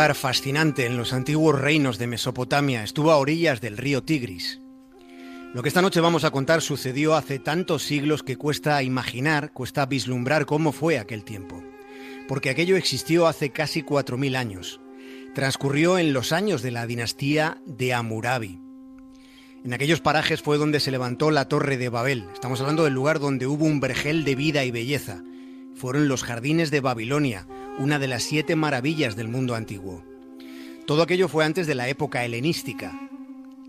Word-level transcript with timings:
lugar 0.00 0.14
fascinante 0.14 0.86
en 0.86 0.96
los 0.96 1.12
antiguos 1.12 1.60
reinos 1.60 1.98
de 1.98 2.06
Mesopotamia. 2.06 2.82
Estuvo 2.82 3.10
a 3.10 3.18
orillas 3.18 3.60
del 3.60 3.76
río 3.76 4.02
Tigris. 4.02 4.58
Lo 5.52 5.60
que 5.60 5.68
esta 5.68 5.82
noche 5.82 6.00
vamos 6.00 6.24
a 6.24 6.30
contar 6.30 6.62
sucedió 6.62 7.16
hace 7.16 7.38
tantos 7.38 7.82
siglos 7.82 8.22
que 8.22 8.38
cuesta 8.38 8.82
imaginar, 8.82 9.52
cuesta 9.52 9.84
vislumbrar 9.84 10.46
cómo 10.46 10.72
fue 10.72 10.98
aquel 10.98 11.22
tiempo. 11.22 11.62
Porque 12.28 12.48
aquello 12.48 12.78
existió 12.78 13.26
hace 13.26 13.50
casi 13.50 13.82
4.000 13.82 14.36
años. 14.36 14.80
Transcurrió 15.34 15.98
en 15.98 16.14
los 16.14 16.32
años 16.32 16.62
de 16.62 16.70
la 16.70 16.86
dinastía 16.86 17.60
de 17.66 17.92
Amurabi. 17.92 18.58
En 19.66 19.74
aquellos 19.74 20.00
parajes 20.00 20.40
fue 20.40 20.56
donde 20.56 20.80
se 20.80 20.90
levantó 20.90 21.30
la 21.30 21.46
Torre 21.46 21.76
de 21.76 21.90
Babel. 21.90 22.24
Estamos 22.32 22.58
hablando 22.62 22.84
del 22.84 22.94
lugar 22.94 23.18
donde 23.20 23.46
hubo 23.46 23.66
un 23.66 23.80
vergel 23.80 24.24
de 24.24 24.34
vida 24.34 24.64
y 24.64 24.70
belleza. 24.70 25.22
Fueron 25.80 26.08
los 26.08 26.24
jardines 26.24 26.70
de 26.70 26.82
Babilonia, 26.82 27.46
una 27.78 27.98
de 27.98 28.06
las 28.06 28.22
siete 28.22 28.54
maravillas 28.54 29.16
del 29.16 29.28
mundo 29.28 29.54
antiguo. 29.54 30.04
Todo 30.86 31.00
aquello 31.00 31.26
fue 31.26 31.42
antes 31.46 31.66
de 31.66 31.74
la 31.74 31.88
época 31.88 32.22
helenística. 32.22 33.08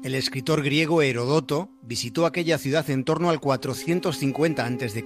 El 0.04 0.16
escritor 0.16 0.62
griego 0.62 1.02
Herodoto 1.02 1.70
visitó 1.82 2.26
aquella 2.26 2.58
ciudad 2.58 2.90
en 2.90 3.06
torno 3.06 3.30
al 3.30 3.40
450 3.40 4.66
a.C., 4.66 5.06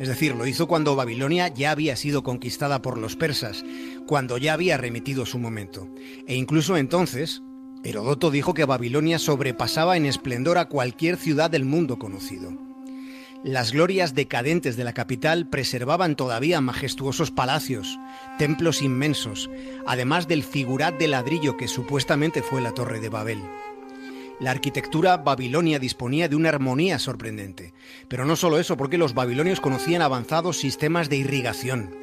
es 0.00 0.08
decir, 0.08 0.34
lo 0.34 0.44
hizo 0.48 0.66
cuando 0.66 0.96
Babilonia 0.96 1.54
ya 1.54 1.70
había 1.70 1.94
sido 1.94 2.24
conquistada 2.24 2.82
por 2.82 2.98
los 2.98 3.14
persas, 3.14 3.64
cuando 4.08 4.38
ya 4.38 4.54
había 4.54 4.76
remitido 4.76 5.24
su 5.24 5.38
momento. 5.38 5.86
E 6.26 6.34
incluso 6.34 6.76
entonces, 6.76 7.42
Herodoto 7.84 8.32
dijo 8.32 8.54
que 8.54 8.64
Babilonia 8.64 9.20
sobrepasaba 9.20 9.96
en 9.96 10.04
esplendor 10.04 10.58
a 10.58 10.64
cualquier 10.64 11.16
ciudad 11.16 11.48
del 11.48 11.64
mundo 11.64 11.96
conocido. 12.00 12.67
Las 13.44 13.70
glorias 13.70 14.16
decadentes 14.16 14.76
de 14.76 14.82
la 14.82 14.92
capital 14.92 15.48
preservaban 15.48 16.16
todavía 16.16 16.60
majestuosos 16.60 17.30
palacios, 17.30 17.96
templos 18.36 18.82
inmensos, 18.82 19.48
además 19.86 20.26
del 20.26 20.42
figurat 20.42 20.98
de 20.98 21.06
ladrillo 21.06 21.56
que 21.56 21.68
supuestamente 21.68 22.42
fue 22.42 22.60
la 22.60 22.72
Torre 22.72 22.98
de 22.98 23.08
Babel. 23.08 23.40
La 24.40 24.50
arquitectura 24.50 25.18
babilonia 25.18 25.78
disponía 25.78 26.28
de 26.28 26.34
una 26.34 26.48
armonía 26.48 26.98
sorprendente. 26.98 27.74
Pero 28.08 28.24
no 28.24 28.34
solo 28.34 28.58
eso, 28.58 28.76
porque 28.76 28.98
los 28.98 29.14
babilonios 29.14 29.60
conocían 29.60 30.02
avanzados 30.02 30.56
sistemas 30.56 31.08
de 31.08 31.16
irrigación. 31.16 31.94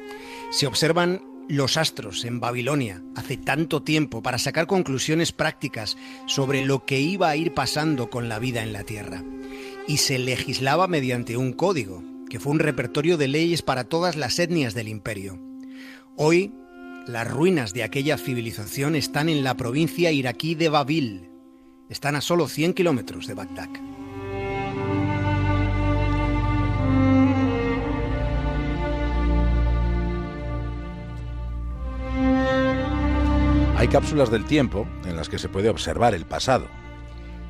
Se 0.50 0.66
observan 0.66 1.22
los 1.48 1.76
astros 1.76 2.24
en 2.24 2.40
Babilonia 2.40 3.02
hace 3.14 3.36
tanto 3.36 3.82
tiempo 3.82 4.22
para 4.22 4.38
sacar 4.38 4.66
conclusiones 4.66 5.32
prácticas 5.32 5.96
sobre 6.26 6.64
lo 6.64 6.84
que 6.84 6.98
iba 6.98 7.28
a 7.28 7.36
ir 7.36 7.54
pasando 7.54 8.10
con 8.10 8.28
la 8.28 8.38
vida 8.38 8.62
en 8.62 8.72
la 8.72 8.82
Tierra 8.82 9.22
y 9.86 9.98
se 9.98 10.18
legislaba 10.18 10.88
mediante 10.88 11.36
un 11.36 11.52
código, 11.52 12.02
que 12.28 12.40
fue 12.40 12.52
un 12.52 12.58
repertorio 12.58 13.16
de 13.16 13.28
leyes 13.28 13.62
para 13.62 13.84
todas 13.84 14.16
las 14.16 14.38
etnias 14.38 14.74
del 14.74 14.88
imperio. 14.88 15.38
Hoy, 16.16 16.52
las 17.06 17.30
ruinas 17.30 17.72
de 17.72 17.84
aquella 17.84 18.18
civilización 18.18 18.96
están 18.96 19.28
en 19.28 19.44
la 19.44 19.56
provincia 19.56 20.10
iraquí 20.10 20.54
de 20.54 20.68
Babil. 20.68 21.30
Están 21.88 22.16
a 22.16 22.20
solo 22.20 22.48
100 22.48 22.74
kilómetros 22.74 23.26
de 23.28 23.34
Bagdad. 23.34 23.68
Hay 33.76 33.88
cápsulas 33.88 34.30
del 34.30 34.46
tiempo 34.46 34.88
en 35.04 35.16
las 35.16 35.28
que 35.28 35.38
se 35.38 35.48
puede 35.48 35.68
observar 35.68 36.14
el 36.14 36.24
pasado, 36.24 36.66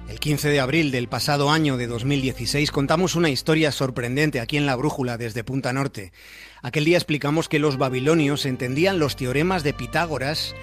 el 0.09 0.21
15 0.21 0.49
de 0.49 0.61
abril 0.61 0.91
del 0.91 1.09
pasado 1.09 1.51
año 1.51 1.77
de 1.77 1.87
2016 1.87 2.71
contamos 2.71 3.17
una 3.17 3.31
historia 3.31 3.73
sorprendente 3.73 4.41
aquí 4.41 4.57
en 4.57 4.67
la 4.67 4.77
Brújula 4.77 5.19
desde 5.19 5.43
Punta 5.43 5.73
Norte. 5.73 6.13
Aquel 6.63 6.85
día 6.85 6.97
explicamos 6.97 7.49
que 7.49 7.59
los 7.59 7.77
babilonios 7.77 8.47
entendían 8.47 8.99
los 8.99 9.17
teoremas 9.17 9.65
de 9.65 9.73
Pitágoras, 9.73 10.55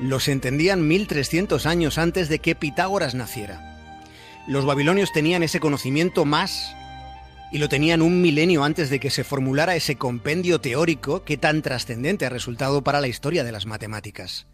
los 0.00 0.28
entendían 0.28 0.88
1300 0.88 1.66
años 1.66 1.98
antes 1.98 2.28
de 2.28 2.38
que 2.38 2.54
Pitágoras 2.54 3.14
naciera. 3.14 3.76
Los 4.48 4.64
babilonios 4.64 5.12
tenían 5.12 5.42
ese 5.42 5.60
conocimiento 5.60 6.24
más 6.24 6.74
y 7.52 7.58
lo 7.58 7.68
tenían 7.68 8.02
un 8.02 8.22
milenio 8.22 8.64
antes 8.64 8.90
de 8.90 8.98
que 8.98 9.10
se 9.10 9.24
formulara 9.24 9.76
ese 9.76 9.96
compendio 9.96 10.60
teórico 10.60 11.22
que 11.22 11.36
tan 11.36 11.62
trascendente 11.62 12.26
ha 12.26 12.30
resultado 12.30 12.82
para 12.82 13.00
la 13.00 13.08
historia 13.08 13.44
de 13.44 13.52
las 13.52 13.66
matemáticas. 13.66 14.46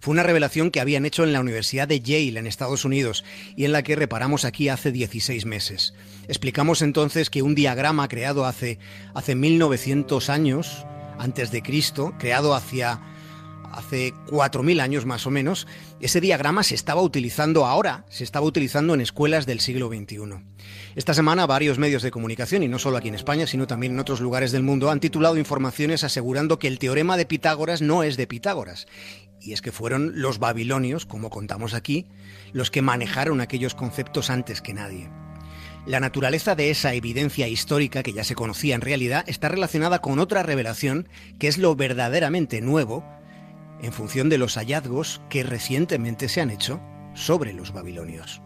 Fue 0.00 0.12
una 0.12 0.22
revelación 0.22 0.70
que 0.70 0.80
habían 0.80 1.04
hecho 1.04 1.24
en 1.24 1.32
la 1.32 1.40
Universidad 1.40 1.86
de 1.86 2.00
Yale, 2.00 2.38
en 2.38 2.46
Estados 2.46 2.84
Unidos, 2.84 3.24
y 3.56 3.64
en 3.64 3.72
la 3.72 3.82
que 3.82 3.96
reparamos 3.96 4.44
aquí 4.44 4.68
hace 4.68 4.92
16 4.92 5.44
meses. 5.44 5.94
Explicamos 6.26 6.82
entonces 6.82 7.28
que 7.28 7.42
un 7.42 7.54
diagrama 7.54 8.08
creado 8.08 8.46
hace, 8.46 8.78
hace 9.14 9.34
1900 9.34 10.30
años, 10.30 10.86
antes 11.18 11.50
de 11.50 11.62
Cristo, 11.62 12.14
creado 12.18 12.54
hacia 12.54 13.00
hace 13.72 14.12
4.000 14.26 14.80
años 14.80 15.06
más 15.06 15.26
o 15.26 15.30
menos, 15.30 15.66
ese 16.00 16.20
diagrama 16.20 16.62
se 16.62 16.74
estaba 16.74 17.02
utilizando 17.02 17.66
ahora, 17.66 18.04
se 18.08 18.24
estaba 18.24 18.46
utilizando 18.46 18.94
en 18.94 19.00
escuelas 19.00 19.46
del 19.46 19.60
siglo 19.60 19.88
XXI. 19.88 20.18
Esta 20.96 21.14
semana 21.14 21.46
varios 21.46 21.78
medios 21.78 22.02
de 22.02 22.10
comunicación, 22.10 22.62
y 22.62 22.68
no 22.68 22.78
solo 22.78 22.96
aquí 22.96 23.08
en 23.08 23.14
España, 23.14 23.46
sino 23.46 23.66
también 23.66 23.92
en 23.92 24.00
otros 24.00 24.20
lugares 24.20 24.52
del 24.52 24.62
mundo, 24.62 24.90
han 24.90 25.00
titulado 25.00 25.38
informaciones 25.38 26.04
asegurando 26.04 26.58
que 26.58 26.68
el 26.68 26.78
teorema 26.78 27.16
de 27.16 27.26
Pitágoras 27.26 27.80
no 27.80 28.02
es 28.02 28.16
de 28.16 28.26
Pitágoras 28.26 28.86
y 29.40 29.52
es 29.52 29.62
que 29.62 29.72
fueron 29.72 30.20
los 30.20 30.38
babilonios, 30.38 31.06
como 31.06 31.30
contamos 31.30 31.74
aquí, 31.74 32.06
los 32.52 32.70
que 32.70 32.82
manejaron 32.82 33.40
aquellos 33.40 33.74
conceptos 33.74 34.30
antes 34.30 34.60
que 34.60 34.74
nadie. 34.74 35.08
La 35.86 36.00
naturaleza 36.00 36.54
de 36.54 36.70
esa 36.70 36.92
evidencia 36.92 37.48
histórica 37.48 38.02
que 38.02 38.12
ya 38.12 38.22
se 38.22 38.34
conocía 38.34 38.74
en 38.74 38.82
realidad 38.82 39.24
está 39.26 39.48
relacionada 39.48 40.00
con 40.00 40.18
otra 40.18 40.42
revelación 40.42 41.08
que 41.38 41.48
es 41.48 41.56
lo 41.56 41.74
verdaderamente 41.74 42.60
nuevo 42.60 43.04
en 43.82 43.92
función 43.92 44.28
de 44.28 44.36
los 44.36 44.56
hallazgos 44.56 45.22
que 45.30 45.42
recientemente 45.42 46.28
se 46.28 46.42
han 46.42 46.50
hecho 46.50 46.80
sobre 47.14 47.54
los 47.54 47.72
babilonios. 47.72 48.42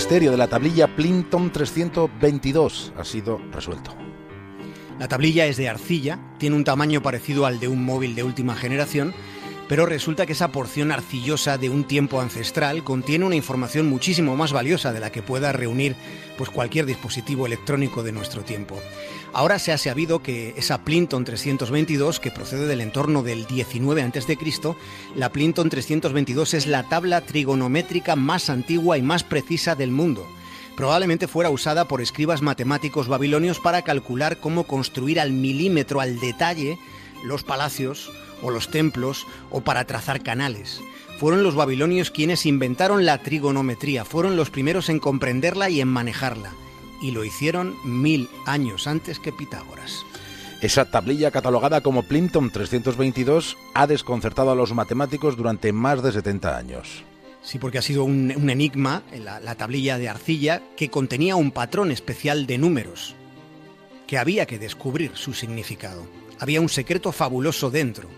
Misterio 0.00 0.30
de 0.30 0.38
la 0.38 0.48
tablilla 0.48 0.96
Plinton 0.96 1.52
322 1.52 2.94
ha 2.96 3.04
sido 3.04 3.38
resuelto. 3.52 3.94
La 4.98 5.08
tablilla 5.08 5.44
es 5.44 5.58
de 5.58 5.68
arcilla, 5.68 6.18
tiene 6.38 6.56
un 6.56 6.64
tamaño 6.64 7.02
parecido 7.02 7.44
al 7.44 7.60
de 7.60 7.68
un 7.68 7.84
móvil 7.84 8.14
de 8.14 8.22
última 8.22 8.54
generación, 8.54 9.12
pero 9.68 9.84
resulta 9.84 10.24
que 10.24 10.32
esa 10.32 10.52
porción 10.52 10.90
arcillosa 10.90 11.58
de 11.58 11.68
un 11.68 11.84
tiempo 11.84 12.22
ancestral 12.22 12.82
contiene 12.82 13.26
una 13.26 13.36
información 13.36 13.90
muchísimo 13.90 14.36
más 14.36 14.54
valiosa 14.54 14.94
de 14.94 15.00
la 15.00 15.12
que 15.12 15.20
pueda 15.20 15.52
reunir 15.52 15.96
pues 16.38 16.48
cualquier 16.48 16.86
dispositivo 16.86 17.44
electrónico 17.44 18.02
de 18.02 18.12
nuestro 18.12 18.42
tiempo. 18.42 18.80
Ahora 19.32 19.60
se 19.60 19.72
ha 19.72 19.78
sabido 19.78 20.22
que 20.22 20.54
esa 20.56 20.84
Plinton 20.84 21.24
322, 21.24 22.18
que 22.18 22.32
procede 22.32 22.66
del 22.66 22.80
entorno 22.80 23.22
del 23.22 23.46
19 23.46 24.02
a.C., 24.02 24.36
la 25.14 25.30
Plinton 25.30 25.70
322 25.70 26.54
es 26.54 26.66
la 26.66 26.88
tabla 26.88 27.20
trigonométrica 27.20 28.16
más 28.16 28.50
antigua 28.50 28.98
y 28.98 29.02
más 29.02 29.22
precisa 29.22 29.76
del 29.76 29.92
mundo. 29.92 30.26
Probablemente 30.76 31.28
fuera 31.28 31.50
usada 31.50 31.86
por 31.86 32.00
escribas 32.00 32.42
matemáticos 32.42 33.06
babilonios 33.06 33.60
para 33.60 33.82
calcular 33.82 34.38
cómo 34.38 34.64
construir 34.64 35.20
al 35.20 35.30
milímetro, 35.30 36.00
al 36.00 36.18
detalle, 36.18 36.78
los 37.24 37.44
palacios 37.44 38.10
o 38.42 38.50
los 38.50 38.70
templos 38.70 39.26
o 39.50 39.60
para 39.60 39.84
trazar 39.84 40.22
canales. 40.22 40.80
Fueron 41.18 41.42
los 41.42 41.54
babilonios 41.54 42.10
quienes 42.10 42.46
inventaron 42.46 43.04
la 43.04 43.18
trigonometría, 43.18 44.04
fueron 44.04 44.36
los 44.36 44.50
primeros 44.50 44.88
en 44.88 44.98
comprenderla 44.98 45.68
y 45.70 45.80
en 45.80 45.88
manejarla, 45.88 46.52
y 47.00 47.10
lo 47.12 47.24
hicieron 47.24 47.76
mil 47.84 48.28
años 48.46 48.86
antes 48.86 49.18
que 49.18 49.32
Pitágoras. 49.32 50.04
Esa 50.60 50.90
tablilla 50.90 51.30
catalogada 51.30 51.80
como 51.80 52.02
Plinton 52.02 52.50
322 52.50 53.56
ha 53.74 53.86
desconcertado 53.86 54.50
a 54.50 54.54
los 54.54 54.74
matemáticos 54.74 55.36
durante 55.36 55.72
más 55.72 56.02
de 56.02 56.12
70 56.12 56.56
años. 56.56 57.04
Sí, 57.42 57.58
porque 57.58 57.78
ha 57.78 57.82
sido 57.82 58.04
un, 58.04 58.30
enigma, 58.50 59.02
la, 59.18 59.40
la 59.40 59.54
tablilla 59.54 59.96
de 59.96 60.10
arcilla, 60.10 60.62
que 60.76 60.90
contenía 60.90 61.36
un 61.36 61.50
patrón 61.50 61.90
especial 61.90 62.46
de 62.46 62.58
números, 62.58 63.14
que 64.06 64.18
había 64.18 64.44
que 64.44 64.58
descubrir 64.58 65.12
su 65.14 65.32
significado. 65.32 66.06
Había 66.38 66.60
un 66.60 66.68
secreto 66.68 67.12
fabuloso 67.12 67.70
dentro, 67.70 68.08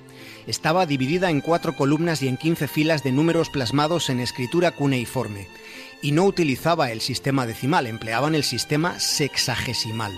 estaba 0.46 0.87
dividida 0.87 1.31
en 1.31 1.40
cuatro 1.40 1.76
columnas 1.76 2.23
y 2.23 2.29
en 2.29 2.37
15 2.37 2.67
filas 2.67 3.05
de 3.05 3.12
números 3.12 3.49
plasmados 3.50 4.11
en 4.11 4.20
escritura 4.20 4.73
cuneiforme, 4.73 5.46
y 6.02 6.12
no 6.12 6.25
utilizaba 6.25 6.90
el 6.90 7.00
sistema 7.00 7.46
decimal, 7.46 7.87
empleaban 7.87 8.34
el 8.34 8.43
sistema 8.43 8.99
sexagesimal, 8.99 10.12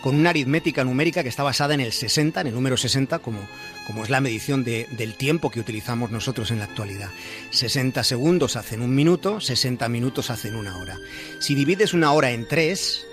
con 0.00 0.14
una 0.14 0.30
aritmética 0.30 0.84
numérica 0.84 1.22
que 1.22 1.28
está 1.28 1.42
basada 1.42 1.74
en 1.74 1.80
el 1.80 1.92
60, 1.92 2.40
en 2.40 2.46
el 2.46 2.54
número 2.54 2.76
60, 2.76 3.18
como, 3.18 3.40
como 3.86 4.04
es 4.04 4.10
la 4.10 4.20
medición 4.20 4.64
del 4.64 5.14
tiempo 5.14 5.50
que 5.50 5.60
utilizamos 5.60 6.12
nosotros 6.12 6.50
en 6.52 6.60
la 6.60 6.66
actualidad. 6.66 7.10
60 7.50 8.04
segundos 8.04 8.54
hacen 8.56 8.82
un 8.82 8.94
minuto, 8.94 9.40
60 9.40 9.88
minutos 9.88 10.30
hacen 10.30 10.54
una 10.54 10.78
hora. 10.78 10.98
Si 11.40 11.54
divides 11.56 11.92
una 11.92 12.12
hora 12.12 12.30
en 12.30 12.46
tres, 12.46 13.04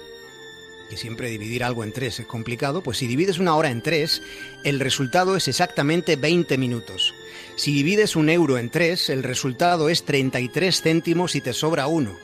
siempre 0.97 1.29
dividir 1.29 1.63
algo 1.63 1.83
en 1.83 1.91
tres 1.91 2.19
es 2.19 2.25
complicado, 2.25 2.81
pues 2.81 2.97
si 2.97 3.07
divides 3.07 3.39
una 3.39 3.55
hora 3.55 3.69
en 3.69 3.81
tres, 3.81 4.21
el 4.63 4.79
resultado 4.79 5.35
es 5.35 5.47
exactamente 5.47 6.15
20 6.15 6.57
minutos. 6.57 7.13
Si 7.55 7.73
divides 7.73 8.15
un 8.15 8.29
euro 8.29 8.57
en 8.57 8.69
tres, 8.69 9.09
el 9.09 9.23
resultado 9.23 9.89
es 9.89 10.03
33 10.03 10.81
céntimos 10.81 11.35
y 11.35 11.41
te 11.41 11.53
sobra 11.53 11.87
uno. 11.87 12.15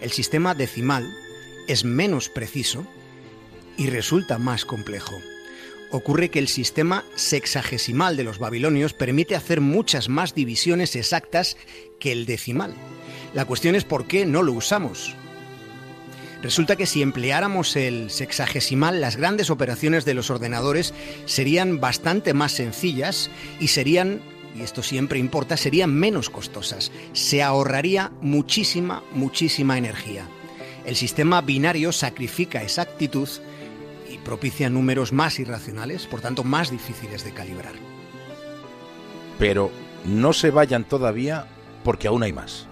El 0.00 0.10
sistema 0.12 0.54
decimal 0.54 1.08
es 1.66 1.84
menos 1.84 2.28
preciso 2.28 2.86
y 3.76 3.88
resulta 3.88 4.38
más 4.38 4.64
complejo. 4.64 5.16
Ocurre 5.90 6.30
que 6.30 6.38
el 6.38 6.48
sistema 6.48 7.04
sexagesimal 7.14 8.16
de 8.16 8.24
los 8.24 8.38
babilonios 8.38 8.92
permite 8.92 9.34
hacer 9.36 9.60
muchas 9.60 10.08
más 10.08 10.34
divisiones 10.34 10.94
exactas 10.96 11.56
que 11.98 12.12
el 12.12 12.26
decimal. 12.26 12.74
La 13.34 13.46
cuestión 13.46 13.74
es 13.74 13.84
por 13.84 14.06
qué 14.06 14.26
no 14.26 14.42
lo 14.42 14.52
usamos. 14.52 15.14
Resulta 16.42 16.76
que 16.76 16.86
si 16.86 17.02
empleáramos 17.02 17.74
el 17.74 18.10
sexagesimal, 18.10 19.00
las 19.00 19.16
grandes 19.16 19.50
operaciones 19.50 20.04
de 20.04 20.14
los 20.14 20.30
ordenadores 20.30 20.94
serían 21.24 21.80
bastante 21.80 22.32
más 22.32 22.52
sencillas 22.52 23.28
y 23.58 23.68
serían, 23.68 24.20
y 24.56 24.62
esto 24.62 24.84
siempre 24.84 25.18
importa, 25.18 25.56
serían 25.56 25.92
menos 25.92 26.30
costosas. 26.30 26.92
Se 27.12 27.42
ahorraría 27.42 28.12
muchísima, 28.20 29.02
muchísima 29.12 29.78
energía. 29.78 30.28
El 30.86 30.94
sistema 30.94 31.40
binario 31.40 31.90
sacrifica 31.90 32.62
exactitud 32.62 33.28
y 34.08 34.18
propicia 34.18 34.70
números 34.70 35.12
más 35.12 35.40
irracionales, 35.40 36.06
por 36.06 36.20
tanto 36.20 36.44
más 36.44 36.70
difíciles 36.70 37.24
de 37.24 37.32
calibrar. 37.32 37.74
Pero 39.40 39.72
no 40.04 40.32
se 40.32 40.50
vayan 40.50 40.84
todavía 40.84 41.46
porque 41.82 42.06
aún 42.06 42.22
hay 42.22 42.32
más. 42.32 42.67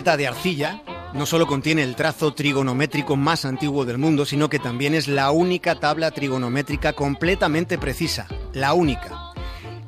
Tableta 0.00 0.16
de 0.16 0.28
arcilla 0.28 0.82
no 1.12 1.26
solo 1.26 1.46
contiene 1.46 1.82
el 1.82 1.94
trazo 1.94 2.32
trigonométrico 2.32 3.16
más 3.16 3.44
antiguo 3.44 3.84
del 3.84 3.98
mundo, 3.98 4.24
sino 4.24 4.48
que 4.48 4.58
también 4.58 4.94
es 4.94 5.08
la 5.08 5.30
única 5.30 5.74
tabla 5.74 6.10
trigonométrica 6.10 6.94
completamente 6.94 7.76
precisa, 7.76 8.26
la 8.54 8.72
única. 8.72 9.32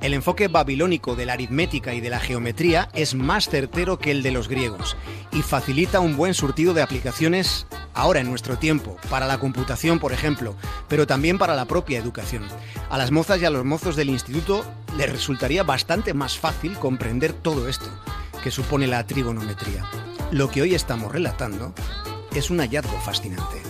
El 0.03 0.12
enfoque 0.12 0.49
babilónico 0.49 1.17
de 1.17 1.25
la 1.25 1.32
aritmética 1.32 1.94
y 1.94 2.03
de 2.03 2.11
la 2.11 2.20
geometría 2.20 2.91
es 2.93 3.14
más 3.14 3.49
certero 3.49 3.99
que 3.99 4.11
el 4.11 4.23
de 4.23 4.32
los 4.32 4.49
griegos 4.49 4.99
y 5.32 5.41
facilita 5.41 6.00
un 6.00 6.14
buen 6.14 6.35
surtido 6.35 6.75
de 6.75 6.82
aplicaciones 6.82 7.67
ahora 7.94 8.20
en 8.20 8.29
nuestro 8.29 8.59
tiempo, 8.59 8.99
para 9.09 9.26
la 9.26 9.38
computación, 9.38 9.99
por 9.99 10.12
ejemplo, 10.12 10.56
pero 10.88 11.06
también 11.06 11.38
para 11.38 11.56
la 11.56 11.64
propia 11.64 11.99
educación. 11.99 12.43
A 12.91 12.99
las 12.99 13.12
mozas 13.12 13.41
y 13.41 13.47
a 13.47 13.50
los 13.50 13.64
mozos 13.64 13.97
del 13.97 14.11
instituto 14.11 14.62
les 14.99 15.11
resultaría 15.11 15.62
bastante 15.62 16.12
más 16.12 16.37
fácil 16.38 16.75
comprender 16.79 17.32
todo 17.32 17.67
esto 17.67 17.88
que 18.43 18.50
supone 18.50 18.87
la 18.87 19.06
trigonometría. 19.06 19.85
Lo 20.33 20.50
que 20.50 20.62
hoy 20.62 20.75
estamos 20.75 21.12
relatando 21.12 21.73
es 22.35 22.50
un 22.50 22.59
hallazgo 22.59 22.99
fascinante. 23.00 23.62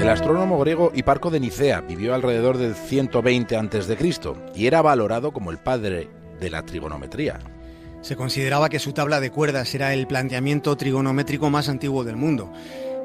El 0.00 0.10
astrónomo 0.10 0.58
griego 0.60 0.92
Hiparco 0.94 1.30
de 1.30 1.40
Nicea 1.40 1.80
vivió 1.80 2.14
alrededor 2.14 2.58
del 2.58 2.74
120 2.74 3.56
a.C. 3.56 3.96
y 4.54 4.66
era 4.66 4.82
valorado 4.82 5.32
como 5.32 5.50
el 5.50 5.58
padre 5.58 6.08
de 6.38 6.50
la 6.50 6.62
trigonometría. 6.62 7.53
Se 8.04 8.16
consideraba 8.16 8.68
que 8.68 8.80
su 8.80 8.92
tabla 8.92 9.18
de 9.18 9.30
cuerdas 9.30 9.74
era 9.74 9.94
el 9.94 10.06
planteamiento 10.06 10.76
trigonométrico 10.76 11.48
más 11.48 11.70
antiguo 11.70 12.04
del 12.04 12.16
mundo, 12.16 12.52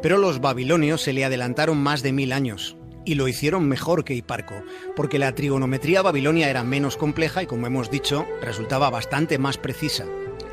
pero 0.01 0.17
los 0.17 0.41
babilonios 0.41 1.01
se 1.01 1.13
le 1.13 1.23
adelantaron 1.23 1.77
más 1.77 2.03
de 2.03 2.11
mil 2.11 2.33
años 2.33 2.75
y 3.05 3.15
lo 3.15 3.29
hicieron 3.29 3.65
mejor 3.65 4.03
que 4.03 4.13
Hiparco, 4.13 4.61
porque 4.97 5.17
la 5.17 5.33
trigonometría 5.33 6.01
babilonia 6.01 6.49
era 6.49 6.65
menos 6.65 6.97
compleja 6.97 7.41
y, 7.41 7.45
como 7.45 7.65
hemos 7.65 7.89
dicho, 7.89 8.25
resultaba 8.41 8.89
bastante 8.89 9.37
más 9.37 9.57
precisa. 9.57 10.03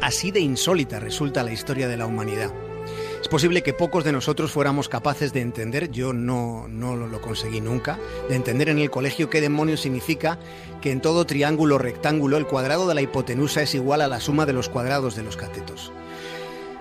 Así 0.01 0.31
de 0.31 0.39
insólita 0.39 1.01
resulta 1.01 1.43
la 1.43 1.53
historia 1.53 1.89
de 1.89 1.97
la 1.97 2.07
humanidad. 2.07 2.53
Es 3.21 3.29
posible 3.29 3.63
que 3.63 3.73
pocos 3.73 4.05
de 4.05 4.13
nosotros 4.13 4.53
fuéramos 4.53 4.89
capaces 4.89 5.33
de 5.33 5.41
entender, 5.41 5.91
yo 5.91 6.13
no, 6.13 6.69
no 6.69 6.97
lo 6.97 7.21
conseguí 7.21 7.61
nunca, 7.61 7.99
de 8.29 8.37
entender 8.37 8.69
en 8.69 8.79
el 8.79 8.91
colegio 8.91 9.31
qué 9.31 9.41
demonios 9.41 9.81
significa 9.81 10.39
que 10.81 10.93
en 10.93 11.01
todo 11.01 11.27
triángulo 11.27 11.79
rectángulo 11.79 12.37
el 12.37 12.47
cuadrado 12.47 12.87
de 12.87 12.95
la 12.95 13.03
hipotenusa 13.03 13.63
es 13.63 13.75
igual 13.75 14.01
a 14.01 14.09
la 14.09 14.21
suma 14.21 14.47
de 14.47 14.53
los 14.53 14.69
cuadrados 14.69 15.17
de 15.17 15.23
los 15.23 15.37
catetos. 15.37 15.93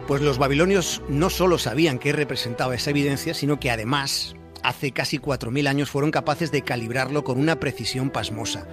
Pues 0.08 0.22
los 0.22 0.38
babilonios 0.38 1.02
no 1.10 1.32
solo 1.32 1.58
sabían 1.58 1.98
qué 1.98 2.14
representaba 2.14 2.76
esa 2.76 2.92
evidencia, 2.92 3.34
sino 3.34 3.60
que 3.60 3.72
además 3.72 4.36
hace 4.68 4.92
casi 4.92 5.20
4.000 5.20 5.68
años 5.68 5.90
fueron 5.90 6.12
capaces 6.12 6.52
de 6.52 6.64
calibrarlo 6.64 7.24
con 7.24 7.40
una 7.40 7.60
precisión 7.60 8.10
pasmosa. 8.10 8.66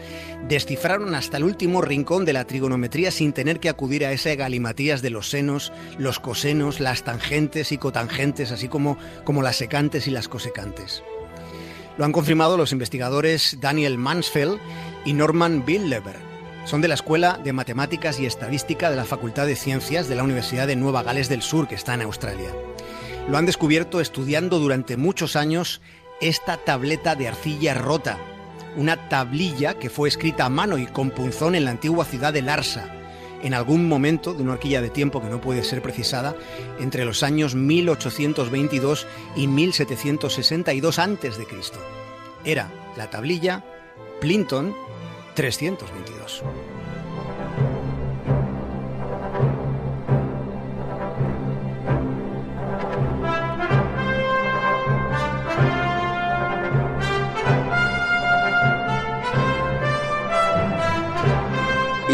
Descifraron 0.49 1.15
hasta 1.15 1.37
el 1.37 1.45
último 1.45 1.83
rincón 1.83 2.25
de 2.25 2.33
la 2.33 2.47
trigonometría 2.47 3.11
sin 3.11 3.33
tener 3.33 3.61
que 3.61 3.69
acudir 3.69 4.07
a 4.07 4.13
ese 4.13 4.35
galimatías 4.37 5.03
de 5.03 5.11
los 5.11 5.31
senos, 5.31 5.73
los 5.99 6.19
cosenos, 6.19 6.81
las 6.81 7.05
tangentes 7.05 7.73
y 7.73 7.79
cotangentes, 7.79 8.53
así 8.53 8.69
como, 8.69 8.97
como 9.25 9.43
las 9.43 9.57
secantes 9.57 10.07
y 10.07 10.11
las 10.11 10.29
cosecantes. 10.29 11.03
Lo 11.99 12.05
han 12.05 12.13
confirmado 12.13 12.57
los 12.57 12.73
investigadores 12.73 13.59
Daniel 13.61 13.99
Mansfeld 13.99 14.59
y 15.05 15.13
Norman 15.13 15.65
Billeber. 15.65 16.17
Son 16.65 16.81
de 16.81 16.89
la 16.89 16.95
Escuela 16.95 17.39
de 17.43 17.53
Matemáticas 17.53 18.19
y 18.21 18.27
Estadística 18.27 18.89
de 18.89 18.97
la 18.97 19.05
Facultad 19.05 19.47
de 19.47 19.57
Ciencias 19.57 20.09
de 20.09 20.15
la 20.15 20.23
Universidad 20.23 20.67
de 20.67 20.77
Nueva 20.77 21.03
Gales 21.03 21.29
del 21.29 21.43
Sur, 21.43 21.69
que 21.69 21.75
está 21.75 21.93
en 21.95 22.03
Australia. 22.03 22.51
Lo 23.29 23.39
han 23.39 23.47
descubierto 23.47 24.01
estudiando 24.01 24.59
durante 24.59 24.97
muchos 24.97 25.37
años 25.37 25.81
esta 26.21 26.57
tableta 26.57 27.15
de 27.15 27.29
arcilla 27.29 27.75
rota, 27.75 28.19
una 28.77 29.09
tablilla 29.09 29.75
que 29.75 29.91
fue 29.91 30.09
escrita 30.09 30.47
a 30.47 30.49
mano 30.49 30.79
y 30.79 30.87
con 30.87 31.11
punzón 31.11 31.55
en 31.55 31.65
la 31.65 31.71
antigua 31.71 32.05
ciudad 32.05 32.33
de 32.33 32.43
Larsa, 32.43 32.93
en 33.43 33.55
algún 33.55 33.89
momento 33.89 34.35
de 34.35 34.43
una 34.43 34.53
horquilla 34.53 34.81
de 34.81 34.91
tiempo 34.91 35.21
que 35.21 35.29
no 35.29 35.41
puede 35.41 35.65
ser 35.65 35.83
precisada, 35.83 36.35
entre 36.81 37.05
los 37.05 37.23
años 37.23 37.55
1822 37.55 39.07
y 39.37 39.47
1762 39.47 40.99
a.C. 40.99 41.47
Era 42.45 42.71
la 42.97 43.11
tablilla 43.11 43.65
Plinton 44.21 44.75
322. 45.35 46.43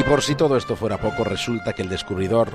Por 0.09 0.23
si 0.23 0.35
todo 0.35 0.57
esto 0.57 0.75
fuera 0.75 0.99
poco, 0.99 1.23
resulta 1.23 1.75
que 1.75 1.83
el 1.83 1.91
descubridor 1.91 2.55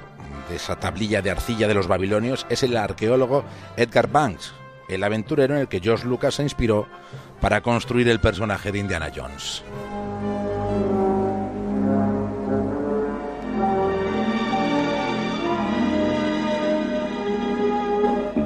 de 0.50 0.55
esa 0.55 0.79
tablilla 0.79 1.22
de 1.22 1.29
arcilla 1.29 1.67
de 1.67 1.75
los 1.75 1.88
babilonios 1.88 2.48
es 2.50 2.63
el 2.63 2.75
arqueólogo 2.75 3.43
Edgar 3.77 4.10
Banks, 4.10 4.53
el 4.89 5.03
aventurero 5.03 5.53
en 5.53 5.62
el 5.62 5.67
que 5.67 5.79
George 5.79 6.07
Lucas 6.07 6.36
se 6.36 6.43
inspiró 6.43 6.88
para 7.39 7.62
construir 7.62 8.10
el 8.10 8.19
personaje 8.19 8.72
de 8.72 8.79
Indiana 8.79 9.12
Jones. 9.15 9.63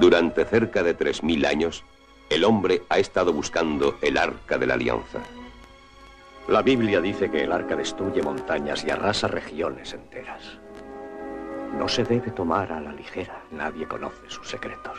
Durante 0.01 0.43
cerca 0.43 0.83
de 0.83 0.97
3.000 0.97 1.47
años, 1.47 1.83
el 2.29 2.43
hombre 2.43 2.83
ha 2.89 2.99
estado 2.99 3.31
buscando 3.31 3.97
el 4.01 4.17
arca 4.17 4.57
de 4.57 4.67
la 4.67 4.73
alianza. 4.73 5.19
La 6.47 6.61
Biblia 6.61 7.01
dice 7.01 7.29
que 7.29 7.43
el 7.43 7.51
arca 7.51 7.75
destruye 7.75 8.23
montañas 8.23 8.85
y 8.85 8.89
arrasa 8.89 9.27
regiones 9.27 9.93
enteras. 9.93 10.57
No 11.77 11.89
se 11.89 12.05
debe 12.05 12.31
tomar 12.31 12.71
a 12.71 12.79
la 12.79 12.93
ligera. 12.93 13.43
Nadie 13.51 13.85
conoce 13.85 14.29
sus 14.29 14.47
secretos. 14.47 14.97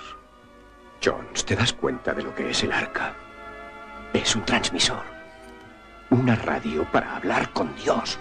Jones, 1.03 1.47
¿te 1.47 1.57
das 1.57 1.73
cuenta 1.73 2.13
de 2.13 2.23
lo 2.23 2.35
que 2.35 2.51
es 2.51 2.63
el 2.65 2.73
arca? 2.73 3.15
Es 4.13 4.37
un 4.37 4.45
transmisor. 4.45 5.03
Una 6.11 6.35
radio 6.37 6.85
para 6.93 7.17
hablar 7.17 7.51
con 7.55 7.75
Dios. 7.77 8.19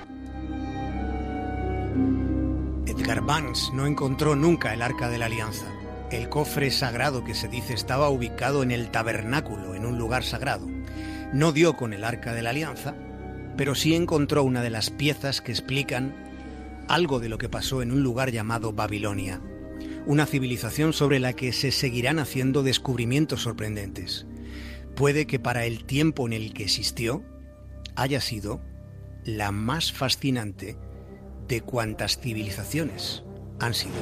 Edgar 2.86 3.22
Banks 3.22 3.72
no 3.74 3.86
encontró 3.86 4.38
nunca 4.38 4.74
el 4.74 4.82
arca 4.82 5.10
de 5.10 5.18
la 5.18 5.26
alianza. 5.26 5.66
El 6.12 6.30
cofre 6.30 6.72
sagrado 6.72 7.26
que 7.26 7.36
se 7.36 7.50
dice 7.50 7.74
estaba 7.74 8.08
ubicado 8.08 8.64
en 8.64 8.72
el 8.72 8.90
tabernáculo, 8.90 9.76
en 9.76 9.86
un 9.86 9.98
lugar 9.98 10.24
sagrado. 10.24 10.66
No 11.34 11.52
dio 11.52 11.76
con 11.76 11.92
el 11.92 12.06
arca 12.06 12.34
de 12.34 12.42
la 12.42 12.52
alianza, 12.52 12.96
pero 13.58 13.76
sí 13.76 13.96
encontró 13.96 14.44
una 14.44 14.62
de 14.62 14.70
las 14.70 14.90
piezas 14.92 15.42
que 15.42 15.52
explican 15.52 16.16
algo 16.88 17.20
de 17.20 17.28
lo 17.28 17.38
que 17.38 17.50
pasó 17.50 17.82
en 17.82 17.92
un 17.92 18.04
lugar 18.04 18.32
llamado 18.32 18.72
Babilonia, 18.72 19.42
una 20.06 20.26
civilización 20.26 20.94
sobre 20.94 21.20
la 21.20 21.34
que 21.34 21.52
se 21.52 21.72
seguirán 21.72 22.20
haciendo 22.20 22.64
descubrimientos 22.64 23.42
sorprendentes. 23.42 24.26
Puede 24.96 25.28
que 25.28 25.40
para 25.40 25.66
el 25.66 25.84
tiempo 25.84 26.26
en 26.28 26.34
el 26.34 26.54
que 26.54 26.64
existió 26.64 27.24
haya 27.96 28.22
sido 28.22 28.62
la 29.26 29.52
más 29.52 29.92
fascinante 29.92 30.78
de 31.48 31.62
cuantas 31.62 32.20
civilizaciones 32.20 33.24
han 33.60 33.74
sido. 33.74 33.96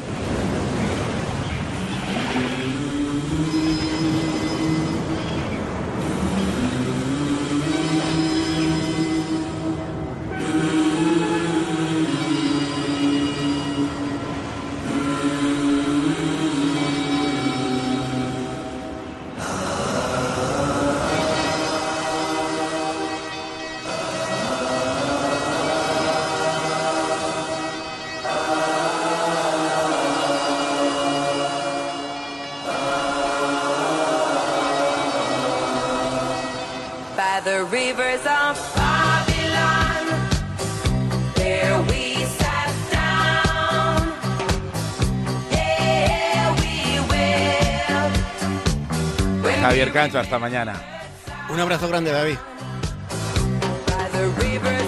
the 37.46 37.64
rivers 37.66 38.22
of 38.26 38.58
Babylon, 38.76 40.06
there 41.36 41.80
we 41.84 42.26
sat 42.40 42.74
down. 42.92 44.12
Yeah, 45.52 46.56
we 46.60 47.00
will. 47.12 48.10
Javier 49.62 49.92
Cancho, 49.94 50.18
hasta 50.18 50.40
mañana. 50.40 50.74
Un 51.48 51.60
abrazo 51.60 51.88
grande, 51.88 52.12
David. 52.12 52.40
By 53.86 54.10
the 54.12 54.28
rivers 54.42 54.85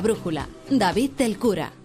Brújula, 0.00 0.48
David 0.70 1.10
del 1.12 1.38
Cura. 1.38 1.79